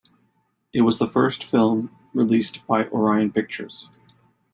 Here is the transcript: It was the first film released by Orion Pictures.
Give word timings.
It 0.73 0.81
was 0.81 0.97
the 0.97 1.05
first 1.05 1.43
film 1.43 1.95
released 2.11 2.65
by 2.65 2.85
Orion 2.85 3.31
Pictures. 3.31 3.87